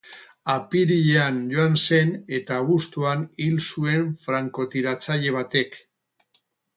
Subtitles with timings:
[0.51, 5.79] Apirilean joan zen eta abuztuan hil zuen frankotiratzaile batek.